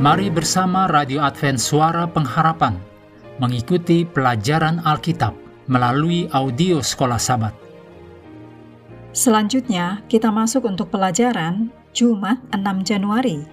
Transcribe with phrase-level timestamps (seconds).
[0.00, 2.72] Mari bersama Radio Advent Suara Pengharapan
[3.36, 5.36] mengikuti pelajaran Alkitab
[5.68, 7.52] melalui audio Sekolah Sabat.
[9.12, 13.44] Selanjutnya, kita masuk untuk pelajaran Jumat 6 Januari.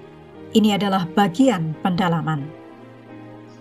[0.56, 2.48] Ini adalah bagian pendalaman.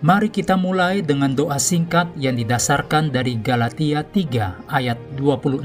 [0.07, 5.59] Mari kita mulai dengan doa singkat yang didasarkan dari Galatia 3 ayat 26.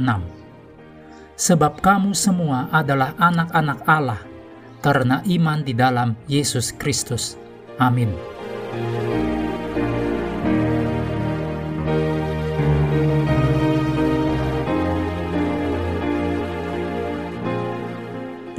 [1.38, 4.31] Sebab kamu semua adalah anak-anak Allah
[4.82, 7.38] karena iman di dalam Yesus Kristus.
[7.78, 8.14] Amin.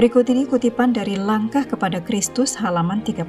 [0.02, 3.22] Berikut ini kutipan dari Langkah kepada Kristus halaman 31.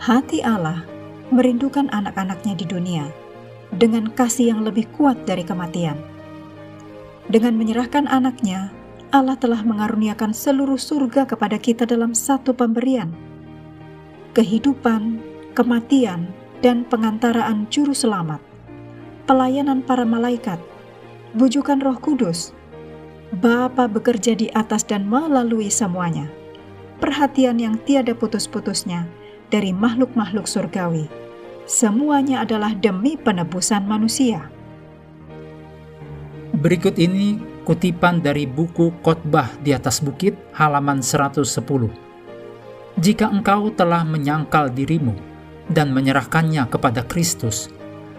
[0.00, 0.88] Hati Allah
[1.28, 3.04] merindukan anak-anaknya di dunia
[3.76, 6.00] dengan kasih yang lebih kuat dari kematian.
[7.28, 8.72] Dengan menyerahkan anaknya,
[9.12, 13.12] Allah telah mengaruniakan seluruh surga kepada kita dalam satu pemberian.
[14.32, 15.20] Kehidupan,
[15.52, 16.32] kematian,
[16.64, 18.40] dan pengantaraan juru selamat,
[19.28, 20.56] pelayanan para malaikat,
[21.36, 22.56] bujukan roh kudus,
[23.32, 26.32] Bapa bekerja di atas dan melalui semuanya.
[26.96, 29.04] Perhatian yang tiada putus-putusnya
[29.52, 31.08] dari makhluk-makhluk surgawi.
[31.68, 34.48] Semuanya adalah demi penebusan manusia.
[36.56, 41.46] Berikut ini Kutipan dari buku Khotbah di atas bukit halaman 110.
[42.98, 45.14] Jika engkau telah menyangkal dirimu
[45.70, 47.70] dan menyerahkannya kepada Kristus,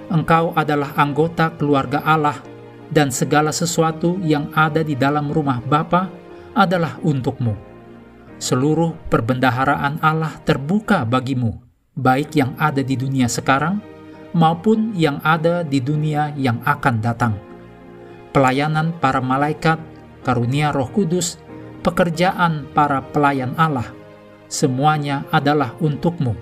[0.08, 2.40] engkau adalah anggota keluarga Allah
[2.88, 6.08] dan segala sesuatu yang ada di dalam rumah Bapa
[6.56, 7.52] adalah untukmu.
[8.40, 11.60] Seluruh perbendaharaan Allah terbuka bagimu,
[12.00, 13.84] baik yang ada di dunia sekarang
[14.32, 17.53] maupun yang ada di dunia yang akan datang
[18.34, 19.78] pelayanan para malaikat,
[20.26, 21.38] karunia Roh Kudus,
[21.86, 23.94] pekerjaan para pelayan Allah,
[24.50, 26.34] semuanya adalah untukmu.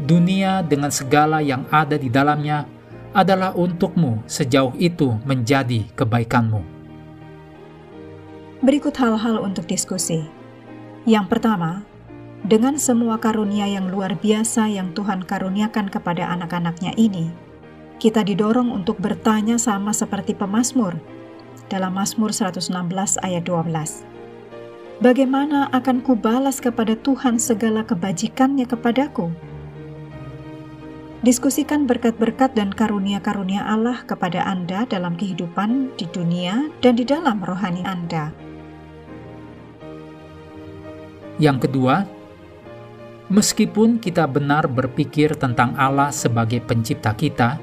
[0.00, 2.64] Dunia dengan segala yang ada di dalamnya
[3.16, 6.60] adalah untukmu sejauh itu menjadi kebaikanmu.
[8.64, 10.24] Berikut hal-hal untuk diskusi.
[11.08, 11.84] Yang pertama,
[12.44, 17.32] dengan semua karunia yang luar biasa yang Tuhan karuniakan kepada anak-anaknya ini,
[17.96, 21.00] kita didorong untuk bertanya sama seperti pemazmur
[21.72, 22.70] dalam Mazmur 116
[23.24, 24.04] ayat 12.
[24.96, 29.28] Bagaimana akan kubalas kepada Tuhan segala kebajikannya kepadaku?
[31.20, 37.82] Diskusikan berkat-berkat dan karunia-karunia Allah kepada Anda dalam kehidupan di dunia dan di dalam rohani
[37.82, 38.30] Anda.
[41.36, 42.08] Yang kedua,
[43.28, 47.60] meskipun kita benar berpikir tentang Allah sebagai pencipta kita,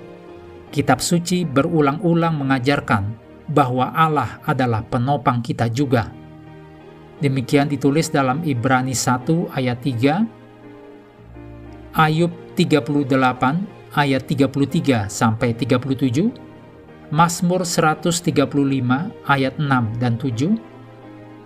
[0.74, 3.14] Kitab suci berulang-ulang mengajarkan
[3.46, 6.10] bahwa Allah adalah penopang kita juga.
[7.22, 10.26] Demikian ditulis dalam Ibrani 1 ayat 3,
[11.94, 16.34] Ayub 38 ayat 33 sampai 37,
[17.14, 18.34] Mazmur 135
[19.30, 20.58] ayat 6 dan 7,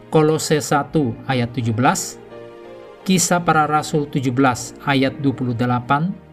[0.08, 1.76] Kolose 1 ayat 17,
[3.04, 4.32] Kisah para Rasul 17
[4.88, 6.27] ayat 28,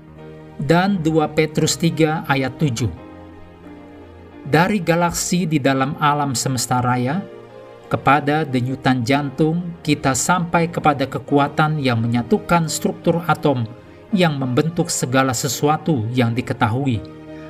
[0.61, 2.87] dan 2 Petrus 3 ayat 7.
[4.45, 7.25] Dari galaksi di dalam alam semesta raya,
[7.89, 13.65] kepada denyutan jantung, kita sampai kepada kekuatan yang menyatukan struktur atom
[14.15, 17.03] yang membentuk segala sesuatu yang diketahui.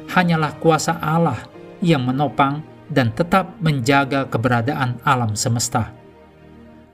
[0.08, 1.44] Hanyalah kuasa Allah
[1.84, 5.92] yang menopang dan tetap menjaga keberadaan alam semesta.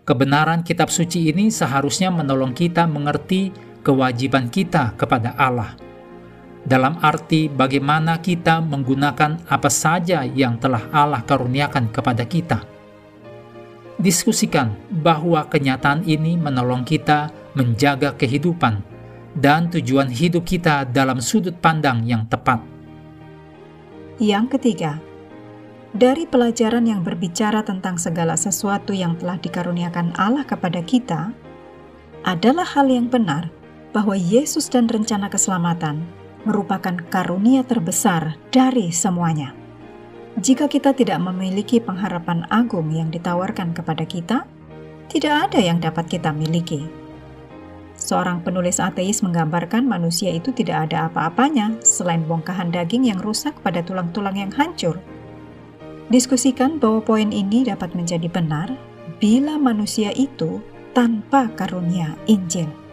[0.06, 3.54] Kebenaran kitab suci ini seharusnya menolong kita mengerti
[3.86, 5.76] kewajiban kita kepada Allah–
[6.64, 12.62] dalam arti bagaimana kita menggunakan apa saja yang telah Allah karuniakan kepada kita.
[14.00, 18.80] Diskusikan bahwa kenyataan ini menolong kita menjaga kehidupan
[19.36, 22.64] dan tujuan hidup kita dalam sudut pandang yang tepat.
[24.16, 25.00] Yang ketiga,
[25.90, 31.32] dari pelajaran yang berbicara tentang segala sesuatu yang telah dikaruniakan Allah kepada kita,
[32.20, 33.48] adalah hal yang benar
[33.90, 39.52] bahwa Yesus dan rencana keselamatan merupakan karunia terbesar dari semuanya.
[40.40, 44.48] Jika kita tidak memiliki pengharapan agung yang ditawarkan kepada kita,
[45.10, 46.86] tidak ada yang dapat kita miliki.
[48.00, 53.84] Seorang penulis ateis menggambarkan manusia itu tidak ada apa-apanya selain bongkahan daging yang rusak pada
[53.84, 54.96] tulang-tulang yang hancur.
[56.08, 58.72] Diskusikan bahwa poin ini dapat menjadi benar
[59.20, 60.58] bila manusia itu
[60.96, 62.89] tanpa karunia Injil.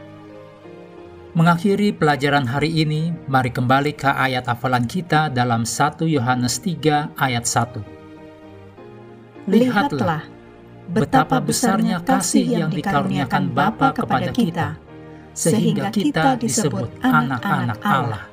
[1.37, 7.45] Mengakhiri pelajaran hari ini, mari kembali ke ayat hafalan kita dalam 1 Yohanes 3 ayat
[7.45, 9.45] 1.
[9.45, 10.25] Lihatlah
[10.89, 14.81] betapa besarnya kasih yang dikaruniakan Bapa kepada kita,
[15.37, 18.25] sehingga kita disebut anak-anak Allah.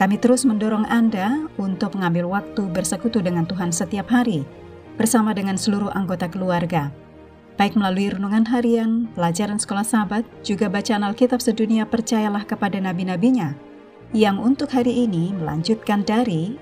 [0.00, 4.48] Kami terus mendorong Anda untuk mengambil waktu bersekutu dengan Tuhan setiap hari,
[4.96, 6.88] bersama dengan seluruh anggota keluarga.
[7.56, 13.56] Baik melalui renungan harian, pelajaran sekolah sahabat, juga bacaan Alkitab sedunia percayalah kepada nabi-nabinya,
[14.12, 16.60] yang untuk hari ini melanjutkan dari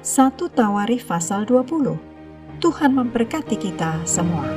[0.00, 2.00] 1 Tawarikh pasal 20.
[2.56, 4.48] Tuhan memberkati kita semua.